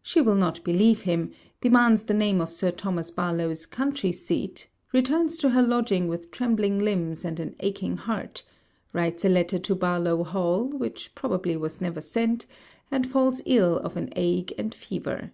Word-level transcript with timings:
She 0.00 0.22
will 0.22 0.36
not 0.36 0.64
believe 0.64 1.02
him; 1.02 1.32
demands 1.60 2.04
the 2.04 2.14
name 2.14 2.40
of 2.40 2.50
Sir 2.50 2.70
Thomas 2.70 3.10
Barlowe's 3.10 3.66
country 3.66 4.10
seat; 4.10 4.70
returns 4.90 5.36
to 5.36 5.50
her 5.50 5.60
lodging 5.60 6.08
with 6.08 6.30
trembling 6.30 6.78
limbs 6.78 7.26
and 7.26 7.38
an 7.38 7.54
aching 7.60 7.98
heart; 7.98 8.42
writes 8.94 9.22
a 9.26 9.28
letter 9.28 9.58
to 9.58 9.74
Barlowe 9.76 10.24
Hall, 10.24 10.68
which 10.68 11.14
probably 11.14 11.58
was 11.58 11.78
never 11.82 12.00
sent; 12.00 12.46
and 12.90 13.06
falls 13.06 13.42
ill 13.44 13.76
of 13.80 13.98
an 13.98 14.10
ague 14.16 14.54
and 14.56 14.74
fever. 14.74 15.30